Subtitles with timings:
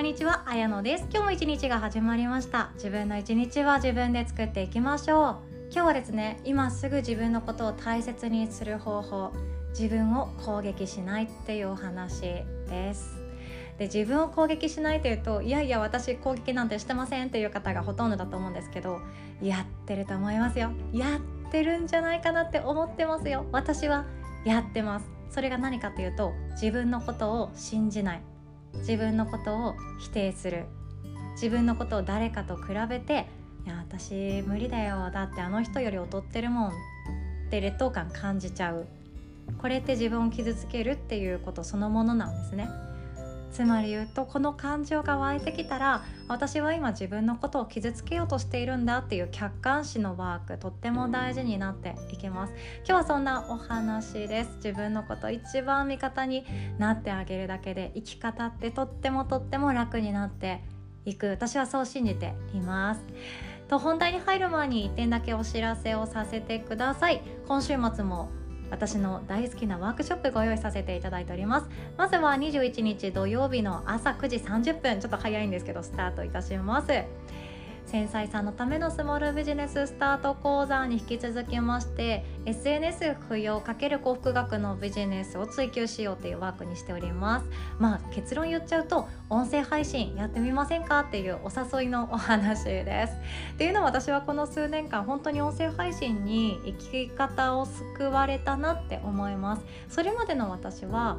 [0.00, 1.04] こんにちは、あやのです。
[1.10, 2.70] 今日も一日が始まりました。
[2.76, 5.36] 自分の一日は自分で作っていきましょう。
[5.70, 9.30] 今日はですね今すぐ自分のことを大切にする方法
[9.78, 13.18] 自分を攻撃しないっていうお話です。
[13.76, 19.00] で自分を攻撃しないというといやいや私攻撃なんてしてませんっていう方がほとんどだと思うんですけど
[19.42, 20.70] やってると思いますよ。
[20.94, 23.44] やってるんじゃないかなって思ってますよ。
[23.52, 24.06] 私は
[24.46, 25.10] やってます。
[25.28, 28.29] それが何かというと自分のことを信じない。
[28.78, 30.64] 自分のことを否定する。
[31.34, 33.26] 自分のことを誰かと比べて
[33.64, 35.10] 「いや私無理だよ。
[35.10, 36.70] だってあの人より劣ってるもん」
[37.48, 38.86] って劣等感感じちゃう。
[39.58, 42.68] これって自分を傷つけるっていうことそのものなんですね。
[43.52, 52.52] つまり言うとこの感情が湧いてきたら私は今自分のことを傷つけようとしているんだっていう客観視のワークとっても大事になっていきます。
[52.86, 54.50] 今日はそんなお話です。
[54.56, 56.44] 自分のこと一番味方に
[56.78, 60.62] なってあげるだけで生き方ってとってもとっても楽になって
[61.04, 61.26] いく。
[61.28, 63.04] 私はそう信じています。
[63.68, 67.22] と本題に入る前に1点だけお知らせをさせてください。
[67.46, 68.30] 今週末も
[68.70, 71.68] 私の大好きなワークショップご用意させていただいております。
[71.96, 76.88] まずは21日土曜日の朝9時30分ちょっと早いんですけどスタートいたします。
[77.90, 87.46] 繊細さんのためのスモールビジネススタート講座に引き続きまして SNS 不要×幸福学のビジネスを追求しようというワークにしております。
[87.80, 93.12] まあ結論言っちゃうと音声配信やってみませんかっていうお誘いのお話です。
[93.54, 96.72] っていうのは私はこの数年間本当に音声配信に生
[97.08, 99.64] き方を救われたなって思います。
[99.88, 101.18] それまでの私は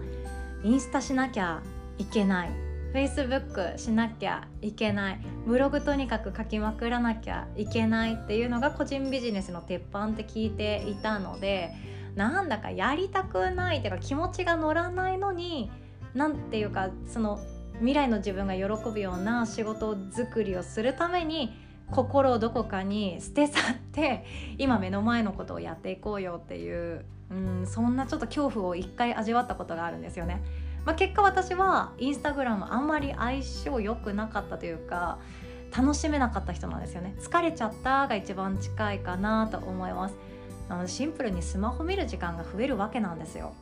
[0.63, 1.61] インスタしなきゃ
[1.97, 2.70] いけない。
[2.93, 11.71] Facebook しなきゃいけないブログとにかく書きまくらなきゃいけないっていうのが個人ビジネスの鉄板って聞いていたので
[12.15, 15.71] なんだかやりたくないっていうか気持ちが乗らないのに
[16.13, 17.39] 何ていうかその
[17.75, 21.53] 未来の自分が喜ぶような仕事作りをするために
[21.89, 24.25] 心をどこかに捨て去って
[24.57, 30.43] 今目の前のことをやっていこうよっていううんそんなちょっと恐怖を一回味わったことがあるんですよね。
[30.85, 35.19] まあ、結果私はインスタグラムあんまり相性良くなかったというか
[35.75, 37.15] 楽しめなかった人なんですよね。
[37.19, 40.15] 疲れちゃったが一番近いかなと思います。
[40.87, 43.53] シンプルにスマホ見る時間が増えるわけなんですよ、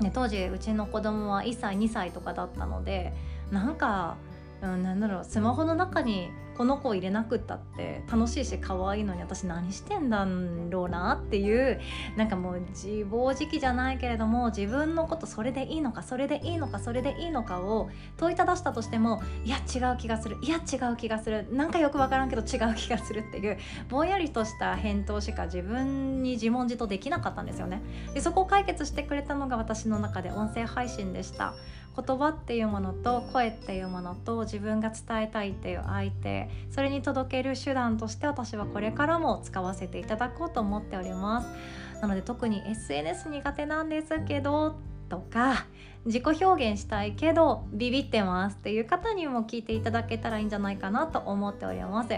[0.00, 3.12] ね、当時うちの子供は1歳2歳とかだったので
[3.50, 4.16] なんか、
[4.62, 10.26] うん、なんだろうスマホの中にこの子入れなくったって楽しいし可愛いのに私何してんだ
[10.68, 11.80] ろうなっていう
[12.18, 17.88] なんかもう自暴自棄じゃないけれども自分のことそれでいいのかそれでいいのかそれでいいのかを
[18.18, 23.56] 問いただしたとしてもいや違う気がするいや違う気がするなんかよく分からんけど違う気がするっていう
[23.88, 27.80] ぼんやりとした返答しか自分に自問自答できなかったんですよね。
[28.12, 31.54] でそこを解決してくれたのが私の中で音声配信でした。
[32.06, 41.48] 言葉っていうものと声っていうものと自分が伝えたいっていう相手それに届ける手段として私はこれからも使わせていただこうと思っております。
[42.00, 44.76] なので特に SNS 苦手なんですけど
[45.10, 45.66] とか
[46.06, 52.08] 自己表現したいけどビビってますっていう方にも聞いていただけたらいいんじゃないかなと思っております。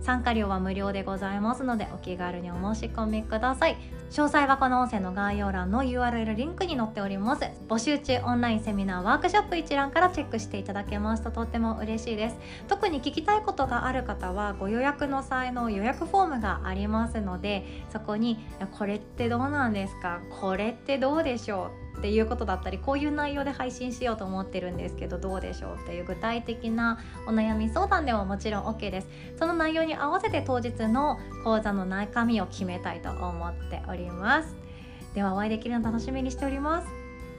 [0.00, 3.76] 参加料は無料でございますのでお気軽にお申し込みください。
[4.10, 7.44] 詳細はこの音声の概要欄の URL リンクに載っております。
[7.68, 12.36] 募集中オンラインセミナーワークショップ一覧からチェックしていただけますととっても嬉しいです。
[12.68, 18.38] 特に聞きたいことがある方はご予約の際の予約フォームがありますのでそこに
[18.78, 20.20] これってどうなんですか？
[20.40, 21.85] これってどうでしょう？
[21.98, 29.08] っていうことだったりこういう内容で配信しようと思ってるんですけどどうでしょうっていう具体的なお悩み相談でももちろん OK です
[29.38, 34.54] その内容に合わせて当日の講座の中身を決めたいと思っております
[35.14, 36.88] ではお会いできるの楽しみにしております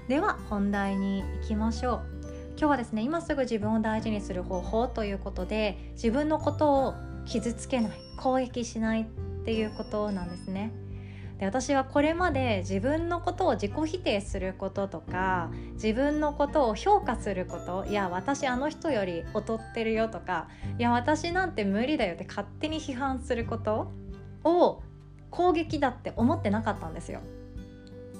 [0.07, 2.17] では本題に行きましょう
[2.57, 6.93] 今日はですね今すぐ自分を大事にする方法ということで自分のことを
[7.25, 9.05] 傷つけない攻撃しないっ
[9.45, 10.71] ていうことなんですね。
[11.39, 20.47] で私はこれまで自分のことを自己否定することとか自分のことを評価することいや私あの人より劣ってるよとか
[20.79, 23.91] いや私なんて無理だよって勝手に批判すること
[24.43, 24.81] を
[25.29, 27.19] 攻撃だって思ってなかったんですよ。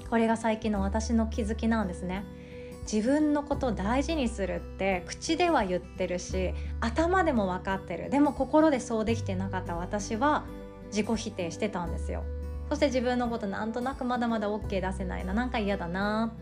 [0.09, 2.24] これが最近の私の気づきなんですね。
[2.92, 10.45] 自分のことを大事にするって口では言ってるし頭でも分かってるでも心でそうできてなかった私は
[10.86, 12.24] 自己否定してたんですよ
[12.69, 16.34] そして自分のことなんとなくまだまだ OK 出せないななんか嫌だな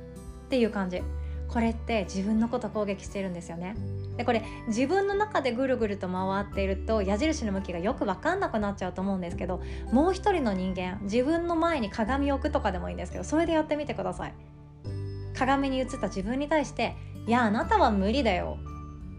[0.45, 1.01] っていう感じ。
[1.47, 3.75] これって自分のこと攻撃してるんですよね。
[4.17, 9.61] でこれ自分の中でぐるぐると回っていると矢印の向きがよく分かんなくなっちゃうと思うんですけど
[9.91, 14.33] もう一人の人間自分の前に鏡を置くとかでもいいんですけどそれでやってみてください。
[15.37, 16.95] 鏡に映った自分に対して
[17.27, 18.57] 「いやあなたは無理だよ」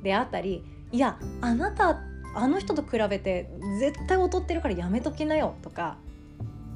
[0.03, 2.01] であったりいやあなた
[2.35, 3.51] あの人と比べて
[3.81, 5.55] 絶対劣ってるからやめときなよ。
[5.63, 5.99] とか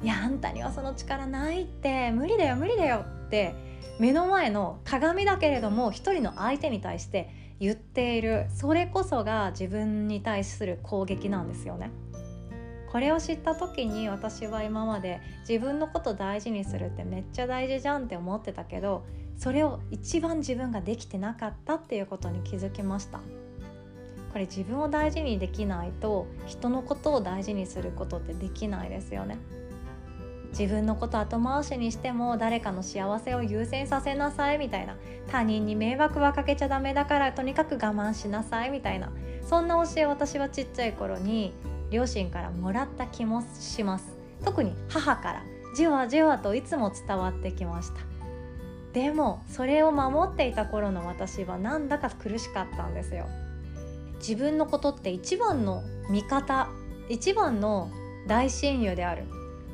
[0.01, 2.11] いやあんたにはその力ないって。
[2.11, 3.53] 無理だよ無理だよって
[3.99, 8.47] 目の前の鏡だけれども一人の相手に対して言っている。
[8.49, 11.91] それこそが自分に対する攻撃なんですよね。
[12.91, 19.05] これを知った時に私は今まで自分のこと大事にするってめっちゃ大事じゃんって思ってたけど
[19.37, 23.19] それを一番自分ができてなかったっていうことに気づきました。
[24.33, 29.37] これ自分を大事にできないと人のことを大事にすることってできないですよね。
[30.51, 34.95] 自分のこと後回しにしても誰かの幸せを優先させなさいみたいな。
[35.31, 39.11] 他人に迷惑はかけちゃダメだからとにかく我慢しなさいみたいな。
[39.47, 41.53] そんな教え私はちっちゃい頃に
[41.89, 44.05] 両親からもらった気もします。
[44.43, 45.43] 特に母から
[45.75, 48.01] じわじわといつも伝わってきました。
[48.93, 53.25] でもそれを守っていた頃の私はなんだか苦しかったんですよ。
[54.17, 56.67] 自分のことって一番の味方
[57.09, 57.89] 一番の
[58.27, 59.23] 大親友である。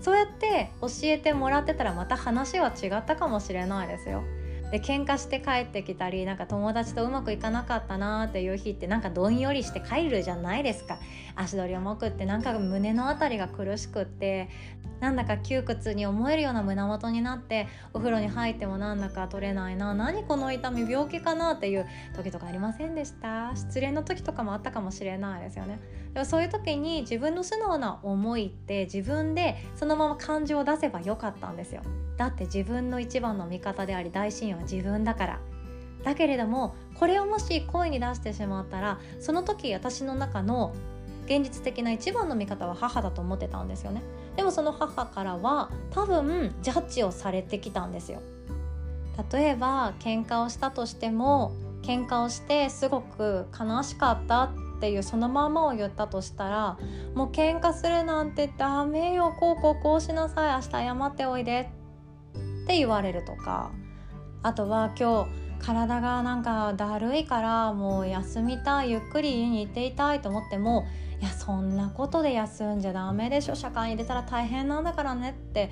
[0.01, 4.23] そうやって教えてもらってたらまた話は違ったかもしれないですよ。
[4.71, 10.99] で喧嘩して帰ってきたりなんか友達とうまくいかなかったなーっていう日ってなんかどんよりして帰るじゃないですか
[11.37, 14.49] 足取り重くってなんか胸の辺りが苦しくって
[14.99, 21.85] なんだか窮屈に思えるような胸元になってお風呂に入ってもなんだか取れないな何この痛み病気かなっていう
[22.15, 23.51] 時とかありませんでした？
[23.55, 25.79] 失恋の時とかもあったかもしれないですよね。
[26.13, 31.83] でもそういう時に自分の素直な思いって自分でそのまま感情を出せばよかったんですよ。
[32.17, 35.39] だって自分の一番の味方であり大親友は自分だから。
[36.03, 40.73] だけれどもこれをもし声に出してしまったらその時私の中の
[41.27, 44.01] 現実的な一番の味方は母だと思ってたんですよね。
[44.37, 48.21] でもその母からは多分ジャッジをされてきたんですよ。
[49.31, 51.51] 例えば喧嘩をしたとしても
[51.81, 54.43] 喧嘩をしてすごく悲しかった
[54.77, 56.77] っていうそのままを言ったとしたら
[57.15, 61.71] もう喧嘩するなんてダメよこうこうこうしなさい明日謝っておいで
[62.63, 63.71] って言われるとか
[64.43, 70.85] あとは今日体がなんかだるいからもう休みたいゆっくり家にいていたいと思っても
[71.19, 73.55] いやそんなことで休んじゃダメでしょ。
[73.55, 75.71] 社会に出たら大変なんだからねって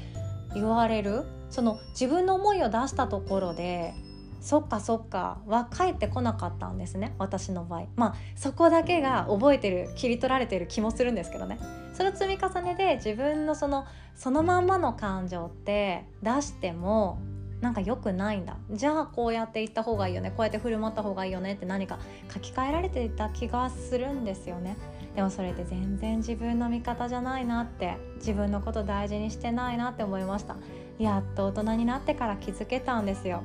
[0.53, 1.25] 言われる。
[1.50, 3.94] その自分の思いを出したところで
[4.42, 7.15] そっかそっかは返ってこなかったんですね。
[7.19, 7.86] 私の場合。
[7.95, 11.59] まあそこだけが覚えてる切り取られてる気もするんですけどね。
[11.94, 17.19] その積み重ねで自分のそのそのまんまの感情って出しても
[17.62, 18.57] なんか良くないんだ。
[18.71, 20.30] じゃあこうやっていった方がいいよね。
[20.30, 22.00] こうやって振る舞った方がいいよねって何か
[22.33, 24.75] 書き換えられていた気がするんですよね。
[25.15, 30.57] でもそれって全然自分の味方じゃないなって自分のこと大事にしてないなって思いました。
[31.00, 33.41] やっと大人になってから気づけたんですよ。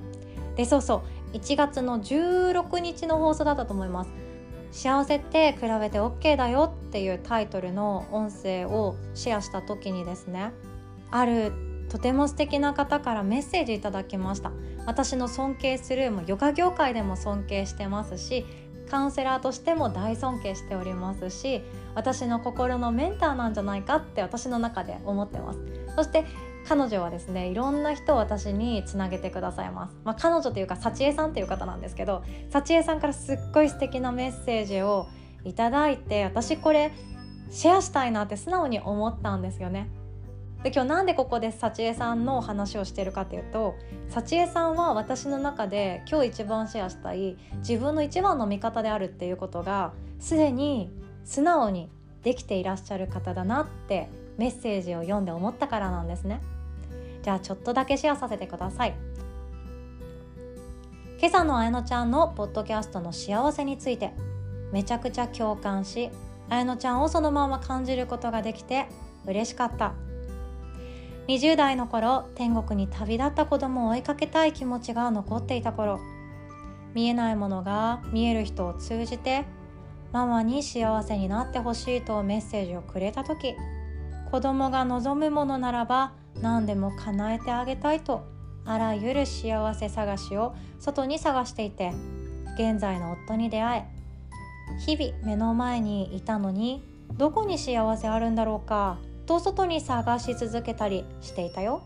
[0.57, 1.03] でそうそ
[1.33, 4.11] う1月の16日の放送だったと思います。
[4.73, 10.53] 幸せって比べて OK だよっていうタイトルの音声をシェアした時にですね
[11.11, 11.53] ある
[11.89, 14.53] とても素敵な方からメッセージいただきました。
[14.87, 18.45] 私の尊敬するもヨガ業界でも尊敬してますし
[18.91, 21.63] カウンセラーとしても大尊敬しておりますし
[21.95, 25.61] 私の心のメンターなんじゃないかって私の中で思ってます。
[25.97, 26.25] そして
[26.69, 35.09] 彼女はですねいろんな人を私につなげてくださいます、まあ、彼女というか幸恵さんという方なんですけど幸恵さんからすっごい素敵なメッセージを
[35.45, 36.93] いただいて私これ
[37.51, 39.89] シェアしたいなって素直に思ったんですよね。
[40.63, 43.77] で今日なんでここで幸恵さんの話をしてるかっていうと
[44.11, 50.91] 幸恵さんは私の中で今日一番シェアしたい自分の一番の味方であるっていうことがすでに
[51.25, 51.89] 素直に
[52.23, 56.41] できていらっしゃる方だなってメッセージを読んで思ったからなんですね。
[57.23, 58.95] じゃあちょっとだけシェアさせてください。
[61.19, 64.13] 今朝のあやのちゃんのポッドキャストの幸せについて
[64.73, 66.11] めちゃくちゃ共感し
[66.49, 68.87] あやのちゃんをそのまま感じることができて
[69.27, 69.93] 嬉しかった。
[71.29, 76.01] 20代の頃天国に旅立った子供を追いかけたい気持ちが残っていた頃
[76.95, 79.45] 見えないものが見える人を通じて
[80.13, 83.55] ママに幸せになってほしいとメッセージをくれた時
[84.31, 88.25] 子供が望むものならば何でも叶えてあげたいと
[88.65, 91.93] あらゆる幸せ探しを外に探していて
[92.55, 94.01] 現在の夫に出会え
[94.79, 96.83] 日々目の前にいたのに
[97.17, 98.99] どこに幸せあるんだろうか
[99.31, 101.85] と外に探し続けたりしていたよ。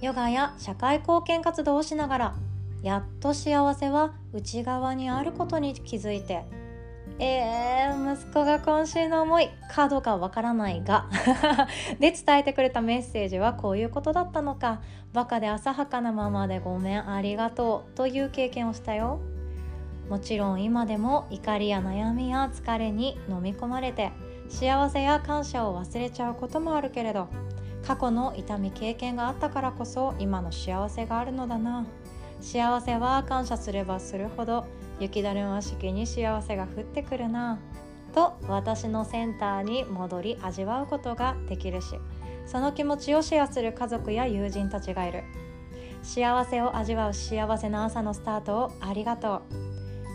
[0.00, 2.34] ヨガや社会貢献活動をしながら
[2.82, 6.44] やっと幸せは内側にあることに気づいて
[7.20, 11.08] えー、息子が今週の思いかどうかわからないが
[12.00, 14.80] で伝えてくれたメッセージはこういうことだったのか。
[15.12, 19.20] バカで浅はかなままでごめんありがとうという経験をしたよ。
[20.10, 24.12] もちろん今でも怒りや悩みや疲れに飲み込まれて
[24.48, 27.28] 幸せや感謝を忘れちゃうこともあるけれど
[27.86, 31.86] 過去の痛み経験があったからこそ今の幸せがあるのだな。
[32.40, 34.66] 幸せは感謝すればするほど
[35.00, 37.58] 雪だるま式に幸せが降ってくるな。
[38.14, 41.98] と私のセンターに戻り味わうことができるし
[42.46, 45.22] その気持ちをシェアする家族や友人たちがいる。
[46.02, 49.42] 幸せを味わう幸せな朝のスタートをありがとう。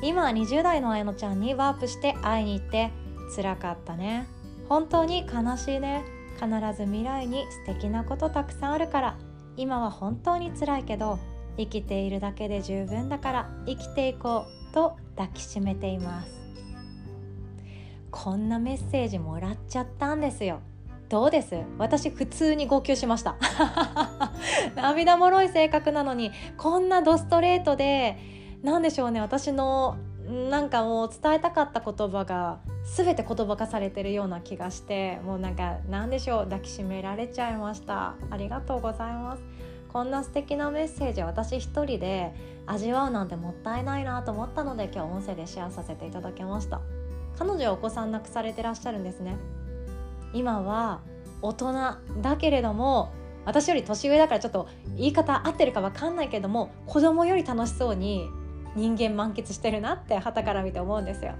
[0.03, 2.91] 今20代のあやのちゃんにワープして会いに行って
[3.35, 4.27] 辛かったね。
[4.69, 6.03] 本当に悲しいね。
[6.35, 9.17] 必ず未来に素敵なことたくさんあるから。
[9.57, 11.19] 今は本当に辛いけど
[11.57, 16.41] 生きているだけで十分だから生きていこうと抱きしめています。
[18.09, 20.59] こんなメッセージもらっちゃったんですよ。
[21.09, 21.55] どうです？
[21.77, 23.35] 私普通に号泣しました。
[24.75, 28.17] 涙もろい性格なのにこんなドストレートで
[28.63, 29.19] 何でしょうね。
[29.19, 29.97] 私の
[30.31, 32.59] なんかもう伝えたかった言葉が
[32.95, 38.15] 全て言葉化されてるような気がしてもうなんか何でしょう抱きしめられちゃいました。
[38.29, 39.43] ありがとうございます。
[39.91, 42.33] こんな素敵なメッセージ私一人で
[42.65, 46.79] 味わうなんてもったいないなと思ったので今日音声でシェアさせていただきました。
[47.37, 49.35] 彼女はお子さん亡くされてらっしゃるんですね。
[50.33, 51.01] 今は
[51.41, 51.73] 大人
[52.21, 53.11] だけれども
[53.43, 58.29] 私より年上だからちょっと言い方合ってるか分かんないけども子供より楽しそうに
[58.75, 61.33] 人間満喫してるなって旗から見て思うんですよ。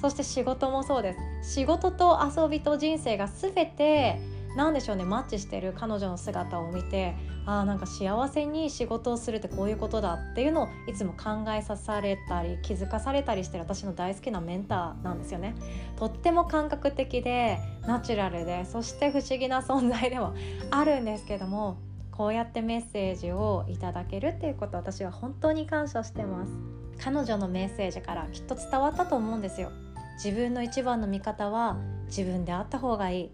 [0.00, 1.54] そして仕事もそうです。
[1.54, 4.20] 仕事と遊びと人生が全て
[4.56, 7.14] 何でしょうねマッチしてる彼女の姿を見て
[7.46, 15.54] ああなんか幸せに仕事をするってこういうことだっていうのをいつも考えさされたり気づかされたりしてる私の大好きなメンターなんですよね。
[15.96, 20.34] とっても感覚的でナチュラルでそして不思議な存在でも
[20.70, 21.78] あるんですけども
[22.12, 26.52] こうやってメッセージをいただけるっていうこと私は本当に感謝してます。
[27.02, 29.72] 彼女のメッセージからきっと伝わったと思うんですよ。
[30.22, 33.30] 自分の一番の味方は自分であった方がいい。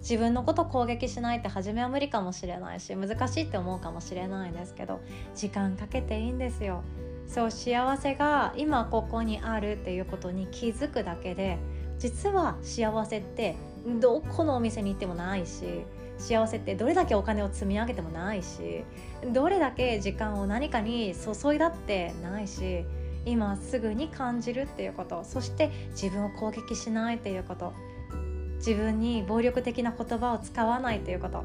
[0.00, 5.00] 自分のこと攻撃しないって初めは無理かもしれないし難しいって思うかもしれないですけど
[5.34, 6.82] 時間かけていいんですよ。
[7.28, 11.58] そう幸せが今ここにあるっていうことに気づくだけで
[11.98, 13.54] 実は幸せって
[14.00, 15.84] どこのお店に行ってもないし
[16.20, 18.84] 幸せってどれだけお金を積み上げてもないし
[19.32, 22.84] どれだけ時間を何かに注いだってないし
[23.24, 27.72] 今すぐに感じるっていうことそして自分を攻撃しないっていうこと
[28.56, 31.44] 自分に暴力的な言葉を使わないということ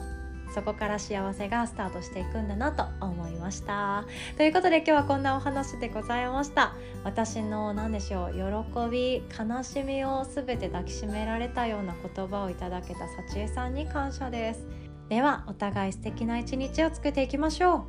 [0.53, 4.05] そこから幸せがスタートしていくんだなと思いました。
[4.37, 6.73] ということで今日はこんなお話でございました。
[7.03, 14.65] 私の何でしょう喜び悲しみを全て抱きしめられたような言葉をいただけた幸恵さんに感謝です。
[15.09, 17.83] ではお互い素敵な一日を作っていきましょう。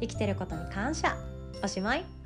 [0.00, 1.16] 生きてることに感謝。
[1.62, 2.19] おしまい。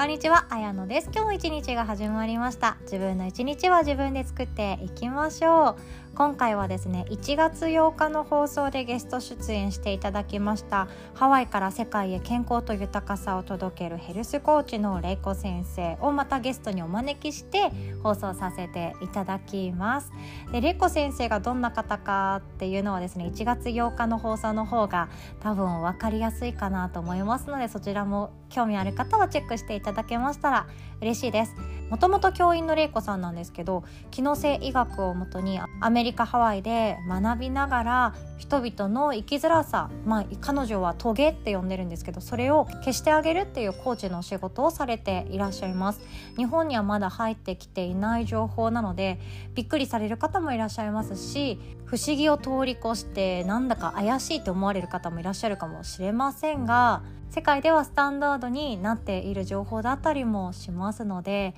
[0.00, 1.10] こんにちは、あやのです。
[1.12, 2.78] 今日も一日が始まりました。
[2.84, 6.10] 自分の一日は自分で作っていきましょう。
[6.14, 17.70] 今回はですね1月8日の放送でゲスト出演していただきましたハワイから世界へ健康と豊かさを届けるヘルスコーチのレイコ先生をまたゲストにお招きして
[18.02, 20.12] 放送させていただきます
[20.52, 25.08] でレイコ先生がどんな方かっていうのはですね1月8日の放送の方が
[25.40, 30.66] 多分分かりやすいかなと思いますのでそちらも興味ある方はチェックしていただけましたら
[31.00, 31.54] 嬉しいです。
[31.88, 46.00] もともと教員の玲子さんなんですけど機能性医学をもとにアメリカハワイで学びながら人々の生きづらさ、まあ、彼女はトゲって呼んでるんですけどそれを消してあげるっていうコーチの仕事をされていらっしゃいます。
[46.38, 49.20] 日本にはまだ入ってきていない情報なので
[49.54, 61.54] びっくりされる方もいらっしゃいますし不思議を通り越してなんだか怪しいと思われる方もいらっしゃるかもしれませんが世界ではスタンダードになっている情報だったりもしますので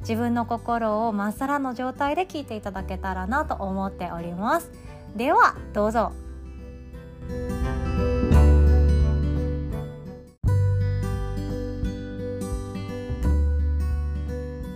[0.00, 4.89] 自分の心をまっさらの状態で聞いていただけたらなと思っております。
[5.16, 6.12] ではどうぞ。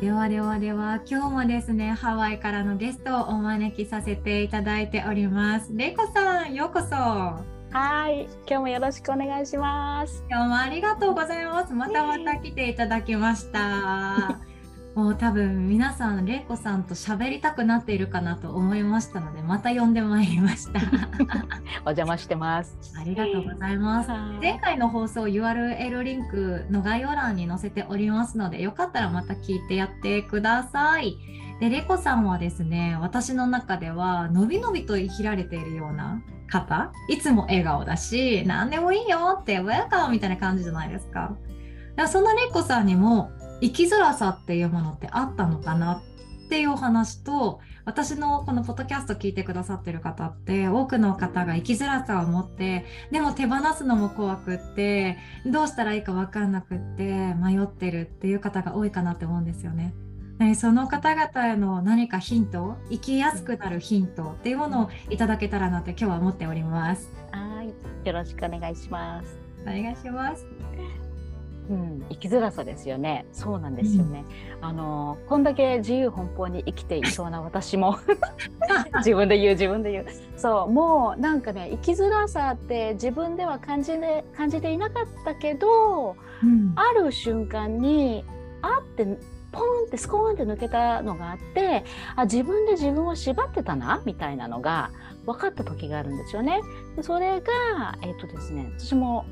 [0.01, 5.73] ではではでは今日もですねハワイからのゲストをお招きさせていただいております。
[5.75, 6.95] れいこさんようこそ。
[6.95, 10.23] はい今日もよろしくお願いします。
[10.29, 11.73] 今日もありがとうございます。
[11.73, 14.39] またまた来ていただきました
[14.95, 20.81] もう多分皆さん玲子さんと喋りたくなっているかなと思いましたのでまた呼んでまいりました。
[21.85, 22.79] お邪魔してます。
[22.97, 24.11] ありがとうございます。
[24.41, 31.17] 前回の放送 URL リンクの概要欄に載せておりますのでよかったらまた聞いてやってください。
[31.59, 36.93] で玲子さんはですね私の中ではのびのびと生きられているような方？
[37.09, 41.21] いつも笑顔だし何でもいいよってウェルカムみたいな感じじゃないですか。
[41.21, 41.37] だか
[41.97, 43.33] らそんな玲子さんにも
[43.65, 46.03] 生きづらさっていうものってあったのかな
[46.45, 55.17] っていうお話と私のこのポッドキャスト聞いてくださってる方って多くの方が生きづらさを持ってでも手放すのも怖くって
[55.47, 59.95] どうしたらいいか分かんなくって迷ってるっていう方が多いかなって思うんですよね。
[60.57, 67.09] その方々への何かヒント生きやすくなるヒントっていうものをいただけたらなって今日は思っております。
[67.31, 69.39] はいよろしくお願いします。
[69.63, 70.45] お願いします。
[71.71, 73.25] うん、生きづらさですよね。
[73.33, 74.25] そうなんですよね。
[74.59, 77.99] うん、あのこんだけ自由奔放に生きていそうな私も
[78.99, 80.07] 自分で言う自分で言う。
[80.37, 88.25] そうもうなんかね生きづらさって自分では感じで感じていなかったけど、うん、ある瞬間に
[88.61, 89.07] あって
[89.53, 91.85] ポンってスコーンって抜けたのがあって
[92.17, 94.91] あ自分で自分を縛ってたなみたいなのが
[95.25, 96.61] 分かった時があるんですよね。
[96.97, 99.25] でそれがえっ、ー、とですね私も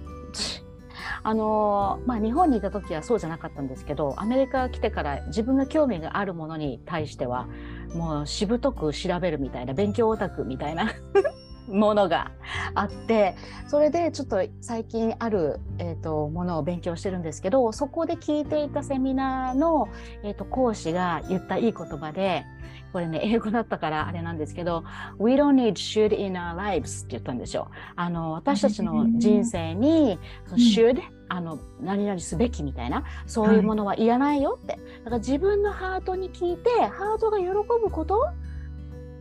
[1.24, 7.48] あのまあ、日本にいた時はそうじゃなかったんですけどアメリカ来てから自分が興味があるものに対しては
[7.94, 10.92] もうしぶとく調べるみたいな勉強オタクみたいな
[11.68, 12.32] ものが
[12.74, 13.36] あって
[13.68, 19.88] それでちょっと最近ある、えーと、ものを勉強してるんですけどそこで聞いていたセミナーの、
[20.24, 22.44] えーと講師が言ったいい言葉で
[22.92, 24.84] これね、英語だったからあれなんですけど、
[25.18, 27.70] We don't need should in our lives って言ったんですよ。
[27.96, 34.78] あの、私たちの人生に、その should、あの、何々すべきみたいな、そういうものはいらないよって。
[35.04, 38.20] だから自分のハートに聞いて、ハートが喜ぶこと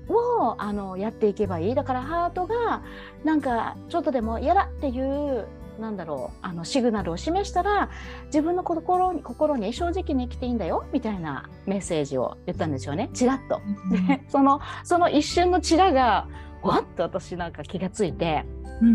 [0.09, 1.75] をあのやっていけばいい。
[1.75, 2.81] だからハートが
[3.23, 5.47] なんかちょっとでも嫌だっていう
[5.81, 7.89] なんだろうあのシグナルを示したら
[8.27, 13.09] 自分の心に心に正直に生きていいんだよみたいなメッセージを言ったんですよね。
[13.13, 13.59] ちらっと。
[14.07, 16.27] でそのその一瞬のちらが
[16.61, 18.45] わっと私なんか気がついて、
[18.79, 18.85] ふ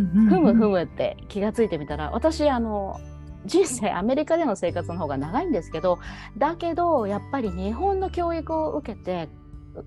[0.41, 3.01] むふむって気がついてみたら私あの
[3.45, 5.99] 人生アメリカでの生活の方が長いんですけど
[6.39, 9.29] だけどやっぱり日本の教育を受けて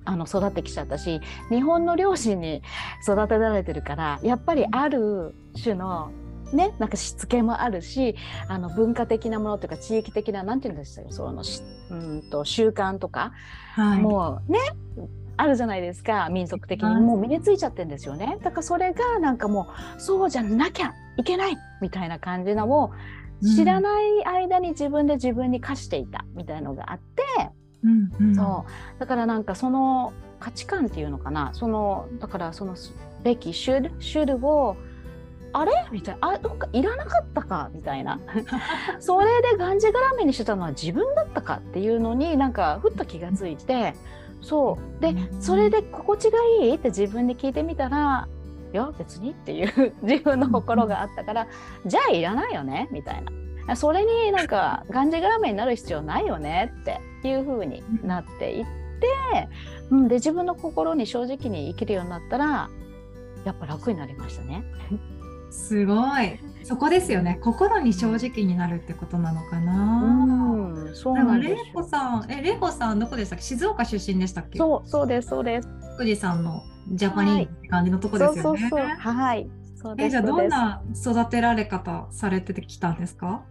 [0.06, 2.62] あの育ってきちゃったし日本の両親に
[3.04, 6.12] 育てられてるからやっぱりある種の
[6.54, 8.16] ね、なんかしつけもあるし
[8.48, 11.44] あの文化的なものというか地域的な何て言うんですかその
[11.92, 13.34] うんと習慣とか、
[13.76, 14.60] はい、もうね
[15.40, 17.00] あるじゃないですか民族的に。
[17.00, 18.38] もう身についちゃってるんですよね。
[18.44, 22.92] だからそれがなんかもうそうじゃなきゃいけないみたいな感じのを
[23.56, 27.24] 知らない間に自分で自分に課していたみたいのがあって、
[27.84, 28.66] うんうん、そ
[28.98, 29.00] う。
[29.00, 31.52] だからなんかその価値観っていうのかな。
[31.54, 32.76] そのだからその
[33.24, 34.76] べき should, should を
[35.54, 35.72] あれ？
[35.92, 36.30] みたいな。
[36.30, 37.70] あどっかいらなかったか？
[37.74, 38.20] みたいな。
[39.00, 43.96] それでがんじがらめにしてたのは自分だったかっていうのになんかふっと気がついて
[44.42, 45.02] そう。
[45.02, 48.28] でそれで心地がいいって自分で聞いてみたら
[48.74, 51.48] いや別にっていう 自分の心があったから
[51.86, 52.88] じゃあいらないよね？
[52.92, 53.24] みたい
[53.68, 53.76] な。
[53.76, 58.70] それになんかがんじがらめになる必要ないよねっていう風になっていって、
[59.92, 62.70] うん、で自分の心に正直に生きるようになったら
[63.46, 64.64] やっぱ楽になりましたね。
[65.52, 66.40] すごい。
[66.64, 67.40] そこですよね。
[67.42, 69.74] 心に正直になるってことなのかな。
[70.84, 71.54] うん、そうなんです。
[71.56, 73.46] レイコさん、え、レイコさんどこでしたっけ？
[73.46, 74.60] 静岡出身でしたっけ？
[74.60, 75.70] そう、そうです、そうです。
[75.98, 78.42] 富士山のジャパニーズって感じのとこですよね。
[78.42, 79.50] そうそうそうはい。
[79.76, 80.08] そうです。
[80.08, 83.42] え、じゃあどんな育てられ方されてきたんですか？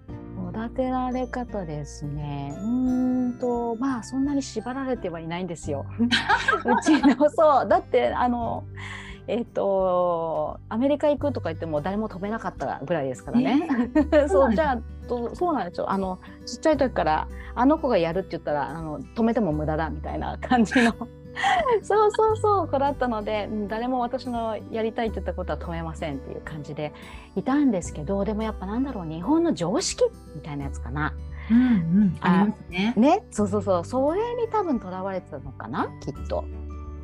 [0.51, 2.57] 育てられ方ですね。
[2.63, 5.87] うんとまあそんなに縛られてはいないんですよ。
[5.99, 8.65] うちのそうだってあの。
[9.29, 13.69] えっ、ー、とアメリカ行くとか言っても誰も飛べなかったぐらいですからね。
[13.95, 14.79] えー、そうじゃあ
[15.35, 20.93] そうなんですよあのちっちゃい時からあの子がやるって言ったらあの止めても無駄だみたいな感じの
[21.83, 26.93] そうそうそう子だったので誰も私のやりたいって言ったことは止めませんっていう感じで
[27.37, 31.15] いたんですけどでもやっぱなんだろう日本の常識みたいなやつかな。
[31.51, 32.95] うんうん、ありますね。
[32.97, 36.45] ねそうそうそうそれに多分とらわれてたのかなきっと。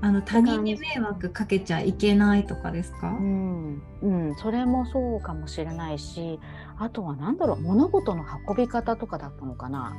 [0.04, 6.38] あの他人に迷惑かけちゃいけないとかですか、うん、うん、それもそうかもしれないし
[6.78, 9.96] あとは何だろう物事の運び方とかだったのかな、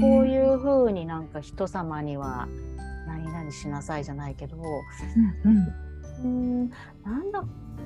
[0.00, 2.48] こういうふうになんか人様には
[3.06, 4.56] 何々しなさいじゃないけど、
[6.24, 6.28] うん、う
[6.64, 6.70] ん、
[7.04, 7.44] なんだ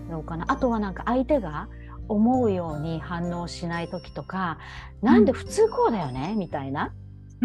[0.08, 0.44] ろうかな。
[0.46, 1.68] あとはなんか相手が
[2.06, 4.58] 思うように反応しない時とか、
[5.00, 6.34] なんで普通こうだよね？
[6.36, 6.94] みたいな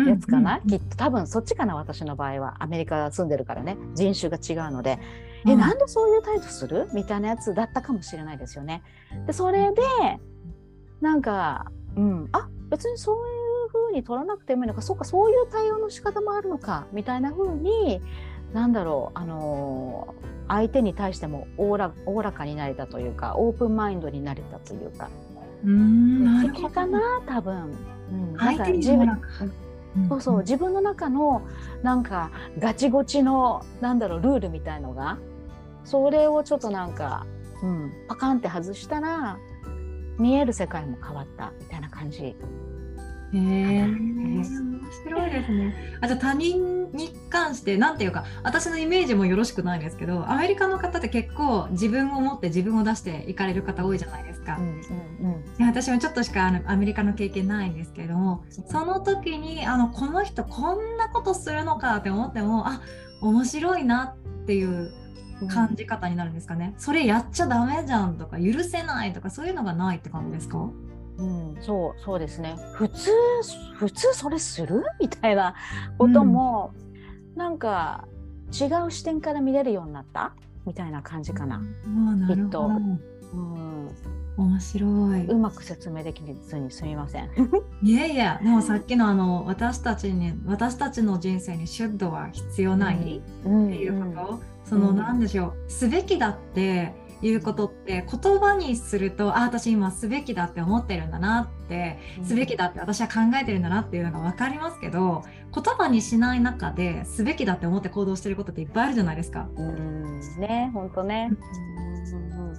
[0.05, 2.63] やつかな、きっと多分そっちかな私の場合は。
[2.63, 3.77] アメリカ住んでるからね。
[3.95, 4.99] 人種が違うので、
[5.45, 6.87] えなんでそういう態度する？
[6.93, 8.83] みたいなやつだったかもしれないですよね。
[9.25, 9.81] でそれで
[11.01, 14.81] なんか、うん、あ別にそういうふうに取らなくてもいいのか。
[14.81, 16.87] そうかそういう対応の仕方もあるのか。
[16.91, 18.01] みたいなふうに
[18.53, 19.17] なんだろう。
[19.17, 25.09] あのー、相手に対してもおおらおおらかになれたというかオープンマインドになれたというか。
[25.63, 26.69] うんなるほど。
[26.69, 26.99] かな？
[27.27, 27.73] 多分。
[28.09, 29.05] うん、相手に自分
[30.09, 30.39] そうそう。
[30.39, 31.41] 自分の中の
[31.83, 35.17] なんかガチゴチのなんだろうルールみたいのが
[35.83, 37.25] それをちょっとなんか、
[37.63, 39.37] うん、パカンって外したら
[40.17, 42.35] 見える世界も変わったみたいな感じ。
[43.33, 45.75] へえ面白いですね。
[46.01, 54.57] あじゃあ他人に関して何ていうか私のイメージもよろしくないですけどアメリカの方って結構自分を持って自分を出していかれる方多いじゃないですか。
[54.57, 62.81] うんうんうん、私もちょっとしかあのアメリカの経験ないんですけれどもその時にあのこの人こんなことするのかって思ってもあ
[63.21, 64.93] 面白いなっていう
[65.49, 70.57] 感じ方になるんですかね、うん、それやっちゃダメじゃんとか許せないとかそういうのがないって感じですか？
[70.57, 70.86] うん、
[71.61, 72.55] そうそうですね。
[72.73, 73.11] 普通
[73.75, 74.83] 普通それする？
[74.99, 75.55] みたいな
[75.97, 76.73] ことも、
[77.33, 78.07] うん、なんか
[78.51, 80.33] 違う視点から見れるようになった？
[80.65, 82.65] みたいな感じかな、うん、きっと。
[82.65, 83.89] うん。
[84.37, 84.85] 面白
[85.17, 85.25] い。
[85.25, 87.29] うまく説明できずにすみません。
[87.81, 109.47] いやいや、でもさっきのあの私たちに私たちの人生にシュッドは必要ないっていうこと、うん、その、うん、なんでしょう、すべきだっていうことって言葉にするとあ私今すべきだって思ってるんだなってすべきだって私は考えてるんだなっていうのが分かりますけど言葉にしない中ですべきだって思って行動してることっていっぱいあるじゃないですか。
[109.55, 111.31] うんね本当ね。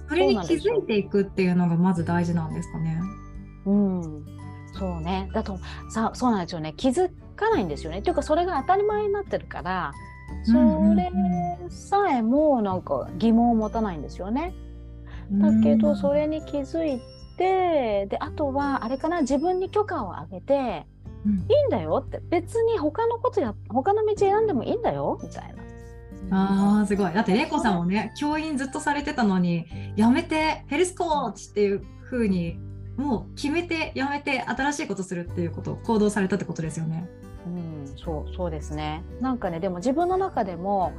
[0.07, 2.99] それに気づいていくっていうのがまず大事なんですかね。
[3.65, 4.25] うん、
[4.73, 8.01] そうねだとさそうなんですよね気づかないんですよね。
[8.01, 9.93] というかそれが当たり前になってるから
[10.43, 10.53] そ
[10.95, 11.11] れ
[11.69, 14.53] さえもなんか疑問を持たないんですよね。
[15.31, 16.99] だけどそれに気づい
[17.37, 20.85] てであとはあれかな自分に許可をあげて、
[21.25, 25.59] うん、いいんだよって別に他のことや他の道選んでもいいんだよみたいな。
[26.31, 29.65] あーすごいだって玲子さんもね教員ずっとされてたのに
[29.95, 32.59] やめてヘルスコーチっていう風に
[32.97, 37.09] もう決めてやめて新しいことするっていうことを行動されたってことですよね。
[37.45, 39.03] うん、そうそうですね。
[39.21, 40.93] なんかねでも自分の中でも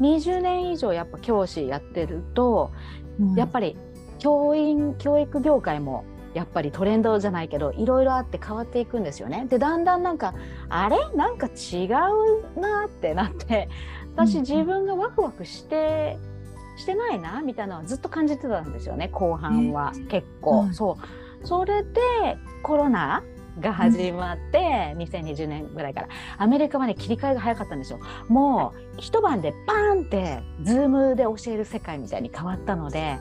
[0.00, 2.70] 20年以上やっぱ教師やってると、
[3.18, 3.76] うん、やっぱり
[4.18, 9.46] 教員教育業界もやっぱりトレンドじゃないけどいろいろあって変わっていくんですよね。
[9.48, 10.34] でだんだんなんか
[10.68, 10.96] あれ？
[11.16, 13.68] なんか違うなってなって
[14.14, 16.18] 私自分がワクワクして
[16.76, 20.96] してないなみたいなのはずっと感じてたんですよね後半は、結構、うん、そ
[21.42, 21.46] う。
[21.46, 22.00] それで
[22.62, 23.22] コロナ
[23.58, 24.58] が始まって、
[24.94, 26.08] うん、2020年ぐらいから。
[26.38, 28.00] アメリカはね切り替えが早かったんですよ。
[28.28, 33.18] もう一晩でバーンって Zoom で教える世界みたいに変わったので、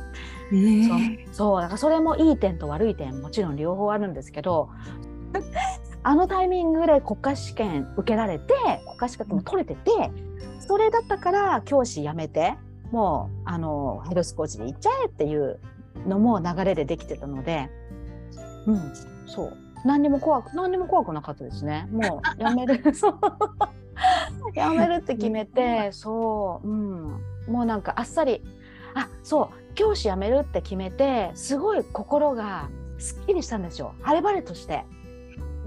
[0.52, 4.70] えー、そうそうだからそれもいい点と悪い点もちろん両方あるんですけど
[6.04, 8.54] あのタイミングで国家試験受けられて
[8.86, 9.92] 国家資格も取れてて
[10.60, 12.56] それだったから教師辞めて
[12.92, 15.60] もうあのヘルスコーチで行っちゃえっていう
[16.08, 17.70] のも流れでできてたので、
[18.66, 18.94] うん、
[19.26, 21.88] そう何にも怖く何にも怖くなかったですね。
[21.92, 22.94] もう やめる。
[22.94, 23.20] そう。
[24.54, 27.04] やめるって決めてそう、うん、
[27.48, 28.42] もうなんかあっさり
[28.96, 33.94] あそう教師辞めるって決めてすごい心がすっきりしたんですよ。
[34.02, 34.86] 晴れ晴れとして。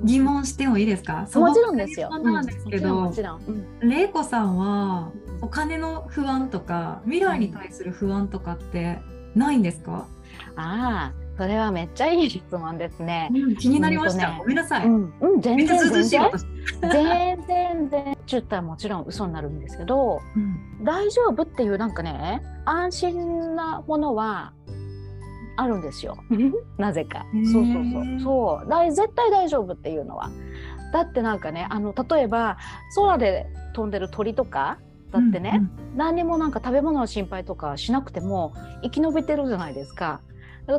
[0.05, 1.29] 疑問してもいいですか？
[1.35, 2.11] もちろんですよ。
[2.18, 3.79] なんですけど、もちろん。
[3.81, 9.01] 玲子さんはお金の不安とか未来に対する不安とかって
[9.35, 10.07] ないんですか、
[10.57, 13.31] ああそれはめっちゃいい質問ですね。
[13.35, 14.31] うん、気になりました。
[14.31, 14.87] ね、ごめんなさい。
[14.87, 16.31] うん、うん、全然全然
[16.81, 24.53] 全然全ちゅったらもちろん嘘になるんですけど、うん、大丈夫っていうなんかね安心なものは
[25.57, 26.16] あるんですよ。
[26.79, 27.25] なぜか。
[27.53, 28.21] そうそうそう。
[28.21, 30.31] そう大絶対大丈夫っていうのは。
[30.92, 32.59] だってなんかねあの例えば
[32.95, 34.79] 空で飛んでる鳥とか
[35.11, 40.21] だってね、うんうん、何にもなんか食べ物の心配とかしなくても生き延びてるじゃないですか。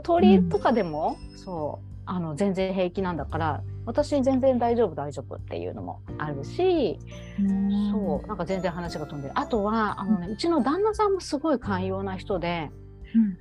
[0.03, 6.99] 鳥とかでも、うん、そうあの全然平気なんだから私全然大丈夫大丈夫っていうのもあるし、
[7.39, 9.33] うん、そうなんか全然話が飛んでる。
[9.37, 12.71] あとはあの、ね、うちの旦那さんもすごい寛容な人で、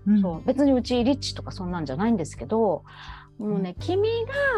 [0.06, 2.84] うんうん、そう別にうちリッチとかそんなんじゃないんですけど
[3.38, 4.08] もうね、君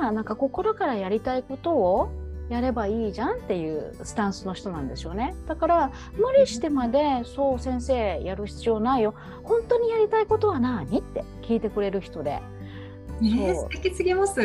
[0.03, 2.11] がなんか心からやりたいことを
[2.49, 5.35] やればいいじゃんっていうスタンスの人なんですよね。
[5.47, 9.15] だから無理してまで「そう先生やる必要ないよ。
[9.43, 12.43] 本当にやりたいことは何?」って聞いてくれる人で。
[13.23, 14.41] えー、素敵すぎます。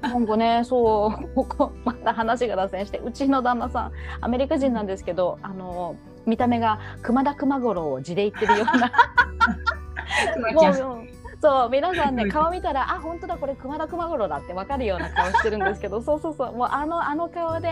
[0.00, 8.92] なんかねそうここ また話が脱線してうちの旦那さんアメリカ人なんですけどあの見た目が熊田熊五郎を字で言ってるような。
[10.52, 11.13] もう
[11.44, 17.70] そう皆さんね 顔見たらあ本当だこれ熊田熊五郎だって分かるような顔してるんですけど そうそうそうもうあのあの顔で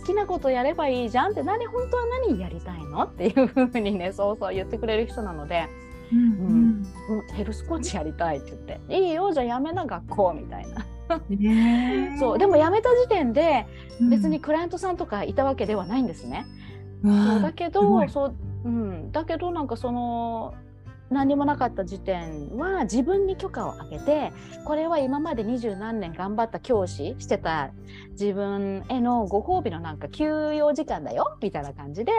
[0.00, 5.66] 好きなことやればいいじゃんって何本当は何やりたいのっていうふうにねそうそう言ってくれる人なので。
[6.12, 10.86] うん、うん、ヘルスコーチやりたいって言って「いいよじゃあやめな学校」みたいな。
[12.20, 13.66] そうでも辞めた時点で
[14.10, 16.44] 別にクライアントさんとかいたわけではないんですね。
[17.02, 20.54] うん、そうだけどそう、うん、だけどなんかその
[21.10, 24.32] 何もなかった時点は自分に許可をあげて
[24.64, 27.70] これは今まで二十何年頑張った教師してた
[28.12, 32.12] 自分へのご褒美のなんか休養時間だよみたいな感じで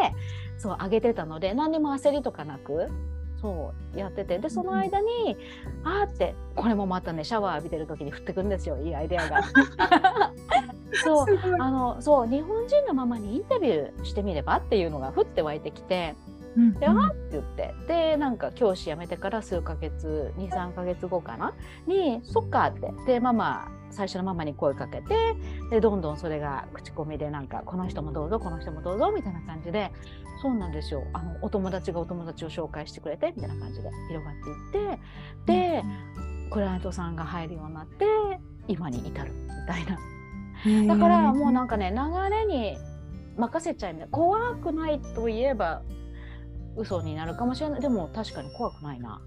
[0.57, 2.89] そうあげてたので何にも焦りとかなく
[3.41, 5.35] そうやっててでその間に、
[5.83, 9.41] うん、あーってこれもまたねシャワー浴びてる時に降ってくんですよいいアイデアが。
[11.03, 11.25] そう
[11.59, 16.15] あのそう日本人のママにインタビューしてみればっていうのが降って湧いてきて。
[16.79, 17.75] で、あって言って。
[17.87, 21.53] でなんか教師辞めてから数ヶ月23ヶ月後かな？
[21.87, 22.93] にそっかって。
[23.05, 25.35] でママ最初のママに声かけて。
[25.69, 29.91] でどんどんそれが口コミでなんかこの人もどうぞこの人もどうぞみたいな感じで。
[30.41, 31.03] そうなんですよ。
[31.13, 33.89] あのお友達がお友達を紹介してくれてみたいな感じで。
[34.07, 34.99] 広がっていって。
[35.45, 35.83] で、
[36.51, 38.05] クライアントさんが入るようになって
[38.67, 39.31] 今に至る。
[39.33, 39.97] みたいな。
[40.87, 42.77] だからもうなんかね流れに
[43.37, 45.83] 任せちゃいます怖くないといえば
[46.77, 49.21] 嘘になるかもしれないでも確かに怖くないな。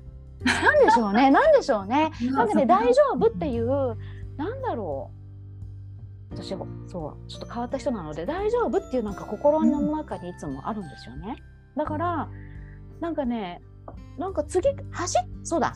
[0.45, 2.11] なんでしょうね なんでしょうね。
[2.31, 3.67] なんかね大丈夫っていう
[4.37, 5.11] なんだろ
[6.31, 6.67] う私そう
[7.29, 11.37] ちょっと変わった人なので大丈夫っていうなんか心の中にいつもあるんですよね。
[11.77, 12.29] だから
[13.01, 13.63] なんかね
[14.19, 15.75] なんか次走そうだ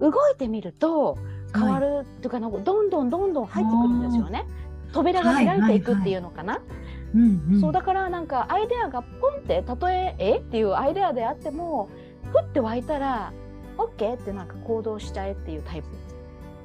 [0.00, 1.18] 動いてみると
[1.54, 4.46] 変わるっていうか、はい、どんどんどんどん入ってくるんですよね。
[4.92, 6.54] 扉が開いていくっていうのかな。
[6.54, 11.88] はいはいはいうんうん、そうだからなんかアイデアがポンってたとええっていうアイデアであっても
[12.32, 13.32] ふって湧いたら
[13.76, 15.88] OK ってなんか行動しちゃえっていうタイプ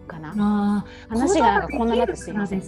[0.08, 0.34] かな。
[0.38, 2.60] あ話がなんかこんななってすいません。
[2.60, 2.64] い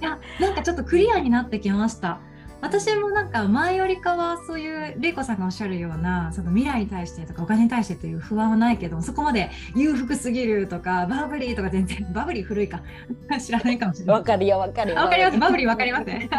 [0.00, 2.20] やなんかちょっとクリアになってきました。
[2.62, 12.80] 私もなんか前よりかはそういう玲子さんがおっしゃるようなその未来に対してとかお金に対してという不安はないけどそこまで裕福すぎるとか バブリーとか全然バブリー古いか
[13.44, 14.16] 知らないかもしれない。
[14.16, 14.96] わかるよわかるよ。
[14.96, 16.30] わかりますバブリーわかりますね。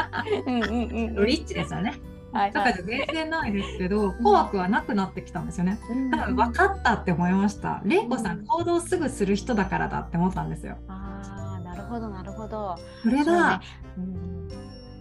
[0.47, 1.93] うんうんうん、リッチですよね。
[2.31, 5.79] はい、だから全然ないですけど、怖くはなくなってきたんですよね。
[6.09, 7.81] だから分かったって思いました。
[7.85, 10.77] 玲子さん、行動すぐする人だからだって思ったんですよ。
[10.87, 12.75] ああ、なるほど、なるほど。
[13.03, 13.65] それが、ね、
[13.97, 14.42] うん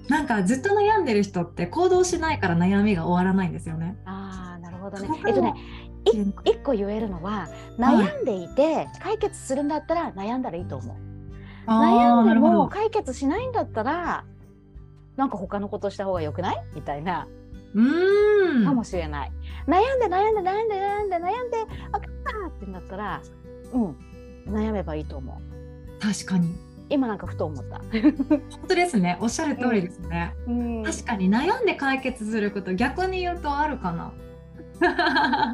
[0.09, 3.97] なんかずっと悩んでる人って行動しないから悩みが終わらないんですよね。
[4.05, 5.09] ああ、なるほどね。
[5.27, 5.55] えっとね、
[6.45, 10.97] 一個言えるのは悩んでいて解決するんだったら悩んだらいいと思う。
[11.71, 14.25] 悩んでも解決しないんだったら
[15.17, 16.65] なんか他のことした方がよくない？
[16.75, 17.29] みたいな。
[17.75, 19.33] うんかもしれない。
[19.67, 23.23] 悩んで悩んで悩んで悩んで悩んで分かったってなったら
[23.73, 23.97] うん
[24.47, 26.01] 悩めばいいと思う。
[26.01, 26.55] 確かに。
[26.93, 27.79] 今なんかふと思った。
[27.79, 28.15] 本
[28.69, 29.19] 当ですね。
[29.21, 34.13] おっしゃる通りですね、うん、確かに悩んで解決すること逆に言うとあるかな。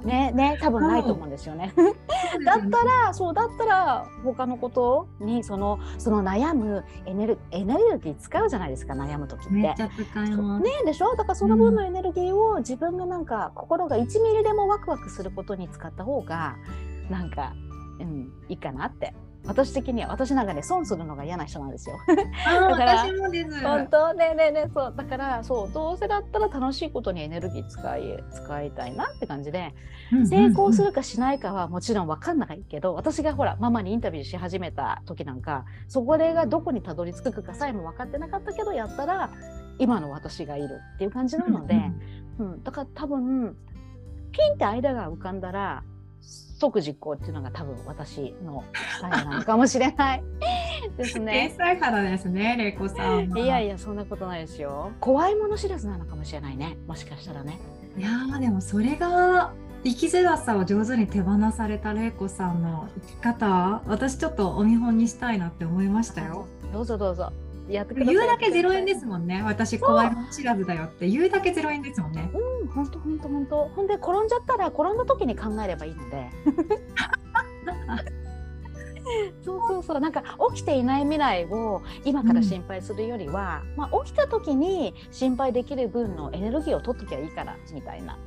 [0.04, 1.74] ねね多分ないと思うんですよね。
[2.46, 9.52] だったらそうだったら他のことにそのその悩むエネルエネルギー使うじゃないですか悩む時って。
[9.52, 9.74] ね
[10.86, 11.14] でしょ？
[11.14, 16.56] だからその分のエネルギーを自分がなんか心が1ミリでもワクワクすることに使った方が
[17.10, 17.52] なんか
[18.00, 19.14] うんいいかなって
[19.48, 21.96] 私的には私なんかね損するのが嫌な人なんですよ。
[22.06, 23.06] だから
[23.62, 29.74] 本当ねねねそうだからそうどうせだったら楽しいことにエネルギー使い使いたいなって感じで、
[30.26, 39.30] 成功するかしないかはもちろん分かんないけど私がほらママにインタビューし始めた時なんかそこでがどこにたどり着くかさえも分かってなかったけどやったら
[39.78, 41.74] 今の私がいるっていう感じなので、
[42.38, 43.56] うん、だから多分
[44.30, 45.82] ピンって間が浮かんだら
[46.58, 50.22] 即実行っていうのが多分私のスタイルなのかもしれない
[50.96, 51.50] ですね。
[51.50, 53.36] 天才肌ですね、玲子さん。
[53.38, 54.90] いやいや、そんなことないですよ。
[55.00, 56.76] 怖いもの知らずなのかもしれないね。
[56.86, 57.58] もしかしたらね。
[57.96, 59.52] いやでもそれが
[59.84, 66.46] 生きづらさを上手に手放された玲子さんの生き方、私ちょっとお見本にしたいなって思いましたよ。
[66.72, 67.32] どうぞどうぞ。
[67.68, 68.14] やってください。
[68.14, 69.42] 言うだけゼロ円ですもんね。
[69.44, 72.30] 私怖いもの知らずだよって言うだけゼロ円ですもんね。
[72.34, 73.68] うん、本当本当本当。
[73.68, 76.30] ほんで転んじゃったら転んだ時に考えればいいので。
[79.42, 80.22] そうそうそうなんか
[80.54, 88.18] 起きていない未来を今から心配するよりは、うん、まあ、起きた時に心配できる分のエネルギーを取っときゃいいからみたいな。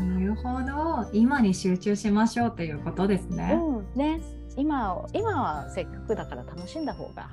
[0.00, 3.58] なるほど今に集中しましょうということですね。
[3.60, 4.20] うん、ね
[4.56, 7.28] 今今はせっかくだから楽しんだ方が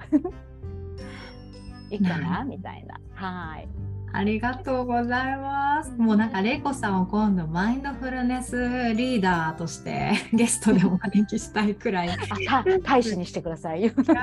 [1.93, 2.43] いいかな？
[2.43, 2.99] みたいな。
[3.13, 3.67] はい
[4.15, 5.91] ありがとうございます。
[5.93, 12.09] もうなんか玲子さんを今度マインドフルネスリーダーとして ゲストでお招きしたいくらい。
[12.47, 13.89] あ大使にしてください。
[13.89, 14.13] 素晴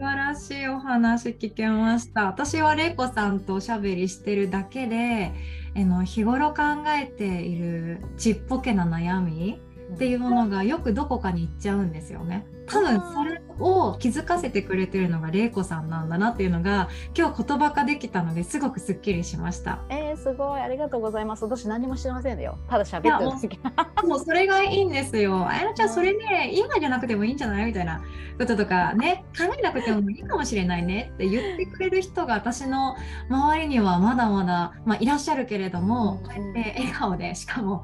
[0.00, 2.24] らしいお話聞けました。
[2.24, 5.34] 私は玲子さんとおしゃべりしてるだけで、
[5.76, 6.62] あの日頃考
[6.98, 9.60] えているちっぽけな悩み
[9.92, 12.46] っていうものがよくどこかに行っちゃうんですよね。
[12.66, 19.80] 多分それを気づかせてくれてるのが玲子さんなんだなっていうのが今日言葉化できたのですごくすっきりしました。
[19.88, 21.44] えー、すごいありがとうございます。
[21.44, 22.58] 私何も知りませんよ。
[22.68, 24.06] ただ喋ってるだけ。
[24.06, 25.48] もうそれがいいんですよ。
[25.48, 28.02] あやなちゃんそれね今じゃなくてもいいんじゃないみたいな
[28.38, 32.96] こととかね考えなくてもいいかもしれないねって言ってくれる人が私の
[33.30, 37.82] 周りにはまだまだ、まあ、いらっしゃるけれども、こうやって笑顔でしかも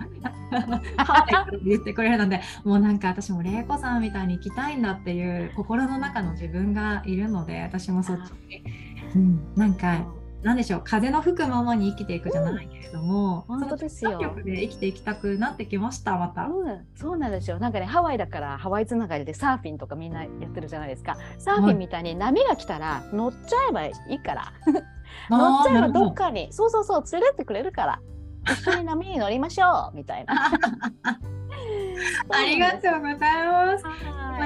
[0.96, 8.64] はい言ってくれるのでもうなんか私も玲子さんみたいに行きたいんだっていう心の中の自分がいるので私もそっちに、
[9.14, 10.06] うん、なんか
[10.42, 10.82] なんでしょう。
[10.84, 14.18] 風の吹くままに生きていくじゃないけれども、うん、本当ですよ。
[14.20, 17.60] 力で生きていきたくなってきましたまた、うん、そうなんですよ。
[17.60, 21.16] なんかねハワイだからハワイつながりでサーフィンとかみんなやってるじゃないですか。
[21.38, 24.52] サーフィンみたいに波が来たら乗っちゃえばいいから。
[25.30, 28.00] 乗っちゃえばどっかにそうそうそう連れてってくれるから
[28.50, 30.50] 一緒に波に乗りましょうみたいな
[32.30, 33.84] ありがとうございます。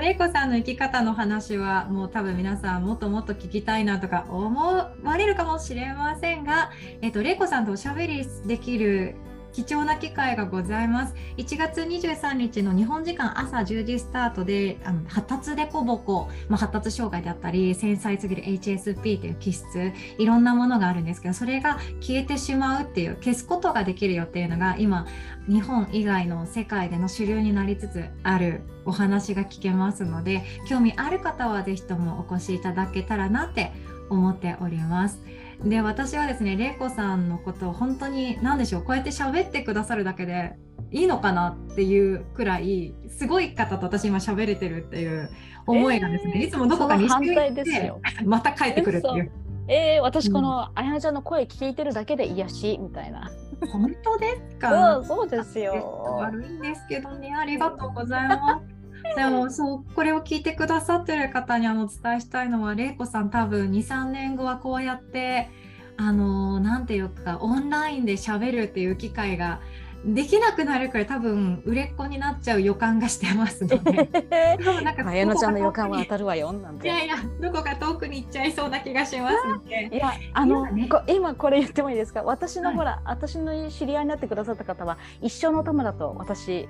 [0.00, 6.70] れいこさんの生き方の話はもう多分皆さんもっともっと聞きたいなとか思われるかもしれませんが、
[7.02, 9.16] えっと、れいこさんとおしゃべりできる
[9.56, 11.14] 貴重な機会がございます。
[11.38, 25.06] 1月23日の日本時間朝10時スタートで、あの発達でこぼこ、まあ、発達障害であったり、繊細すぎる HSP という気質、いろんなものがあるんですけど、それが消えてしまうっていう、消すことができるよっていうのが、今、
[25.48, 33.72] 日本以外の世界での主流になりつつあるお話が聞けますので、興味ある方はぜひともお越しいただけたらなって
[34.10, 35.18] 思っております。
[35.64, 40.54] で私はですね玲子さんのことを本当に何でしょうこうやって喋ってくださるだけで
[40.92, 45.30] いいのかなっていうくらいすごい方と私今喋れてるっていう
[45.66, 49.32] 思いがですね、えー、いつもどこかに反対ですよまた帰ってくるっていう。
[49.68, 53.28] えー、私このあやなちゃんの声聞いてるだけで癒しみたいな。
[53.72, 55.02] 本当ですか？
[55.04, 55.72] そうですよ。
[56.20, 58.75] 悪いんですけどね、ありがとうございます。
[59.14, 65.48] でもそうこれを聞いてくださってる方にあのお伝えしたいのは玲子さん多分23年後はこうやって
[65.96, 69.60] あのなんていうかオンラインでしゃべるっていう機会が
[70.04, 74.08] できなくなるくらい多分売れっ子になっちゃう予感がしてますので。
[74.84, 76.86] なんか綾乃ちゃんの予感は当たるわよなんて。
[76.86, 82.22] いやいやどこか遠くに行っちゃいそうな気がしますのでいやあの今,、ね、今これ言ってもいいですか？
[82.22, 86.68] 私のほら、はい、私の知り合いになってくださった方は一生の友だと私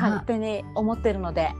[0.00, 1.50] 勝手に思ってるので、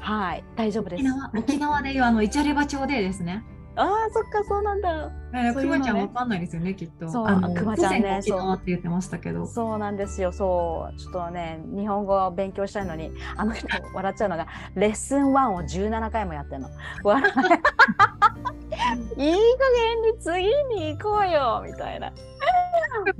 [0.00, 1.04] はい、大丈夫です。
[1.36, 3.44] 沖縄でいうあのイチャレバ町でですね。
[3.78, 5.12] ああ、そっか、そうなんだ。
[5.32, 7.08] えー、くまちゃんわかんないですよね、きっと。
[7.08, 9.46] そう、くまちゃんね、そうって言ってましたけど。
[9.46, 16.70] そうなんですよ、そう、ちょっとね、日本語を勉強したいのに、あの人笑っちゃうのが、レッスン1を17回もやってるの。
[17.04, 17.22] 笑
[18.94, 22.12] いい加減に次に行こうよみたいな。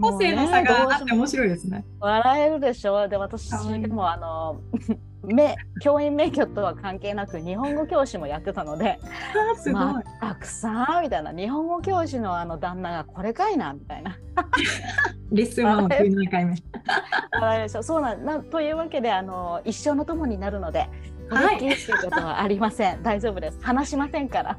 [0.01, 1.85] 個性の差があって面白いですね。
[2.01, 3.09] 笑えるでしょ。
[3.09, 3.53] で私
[3.89, 4.61] もあの
[5.25, 8.99] め教員免許とは関係なく日本語教師もやってたので
[9.57, 14.17] すごい、まあ、たくさんみたいな日本語教師のあの旦那がこれかいなみたいな。
[15.31, 16.57] レッスン1を12回目。
[17.83, 20.89] そうなんなというわけであの一生の友になるので
[21.31, 23.03] はい、っていうことはありません。
[23.03, 23.59] 大丈夫です。
[23.61, 24.59] 話しませんから。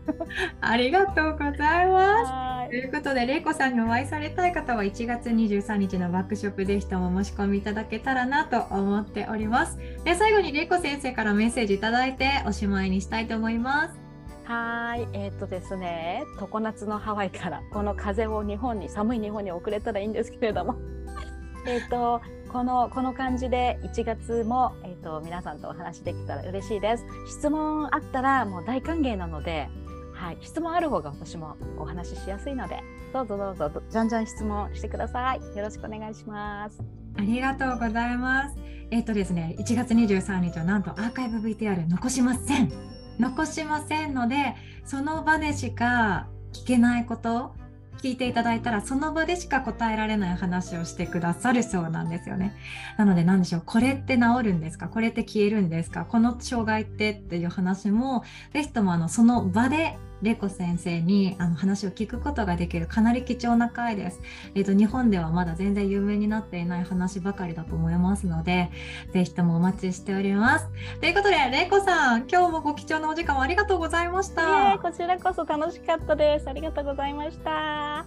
[0.61, 2.69] ありがとうございます。
[2.69, 9.79] ということで、れいこさんにお会いされたい方は1月23日のワークショップぜひとも申し込みいただけたらなと思っております。
[10.03, 13.99] で、最後にれいこ先生からメッセージいただいておしまいにしたいと思います。
[14.43, 20.75] はい、えっ、ー、とですね、常夏のハワイからこの風を日本に寒い日本に送れたらいいんですけれども、
[21.65, 27.05] えっとこのこの感じで1月も、えーと、皆さんとお話できたら嬉しいです。
[27.27, 29.69] 質問あったらもう大歓迎なので、
[30.13, 32.81] はい、質問ある方が私もお話ししやすいので、
[33.13, 35.57] どうぞどうぞじゃんじゃん質問してください。
[35.57, 36.81] よろしくお願いします。
[37.17, 38.57] ありがとうございます。
[38.89, 42.71] えっ、ー、とですね、1月23日はなんとアーカイブ VTR 残しません。
[43.19, 44.55] 残しませんので、
[44.85, 47.53] その場でしか聞けないこと
[48.01, 52.55] 聞いていただいたらその場でしか答えられない話をしてくださるそうなんですよね。
[52.97, 54.87] なので何でしょうこれって治るんですか？
[54.87, 56.05] これって消えるんですか？
[56.05, 58.23] この障害ってっていう話も
[58.53, 64.21] ぜひともあのその場で玲子先生にあの話を聞くことができるかなり貴重な回です、
[64.55, 68.69] えーと、日本ではまだ全然有名になっていない話ばかりだと思いますので
[69.13, 70.67] 是非ともお待ちしております。
[70.99, 76.49] ということで玲子さん今日もご貴重なお時間をありがとうございました、こちらこそ楽しかったです。
[76.49, 78.05] ありがとうございました。